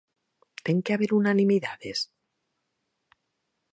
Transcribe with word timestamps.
Ten 0.65 0.77
que 0.83 0.93
haber 0.93 1.11
unanimidades? 1.21 1.99